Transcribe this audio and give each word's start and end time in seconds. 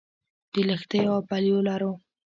د 0.53 0.55
لښتيو 0.67 1.11
او 1.15 1.19
پلیو 1.29 1.65
لارو 1.67 1.91